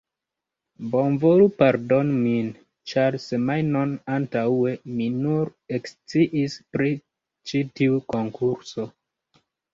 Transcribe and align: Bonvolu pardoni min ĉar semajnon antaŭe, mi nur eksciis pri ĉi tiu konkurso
Bonvolu 0.93 1.43
pardoni 1.59 2.15
min 2.21 2.47
ĉar 2.93 3.17
semajnon 3.25 3.93
antaŭe, 4.15 4.73
mi 4.95 5.11
nur 5.19 5.53
eksciis 5.81 6.57
pri 6.79 6.91
ĉi 7.53 7.65
tiu 7.79 8.03
konkurso 8.17 8.91